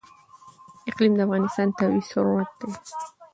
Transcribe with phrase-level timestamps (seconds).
[0.89, 2.71] اقلیم د افغانستان طبعي ثروت دی.